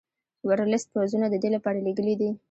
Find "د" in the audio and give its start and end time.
1.29-1.35